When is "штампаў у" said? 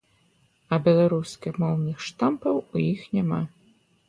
2.07-2.75